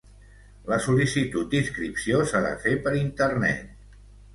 [0.73, 3.67] La sol·licitud d'inscripció s'ha de fer per Internet.